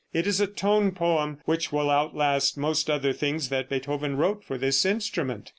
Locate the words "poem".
0.93-1.37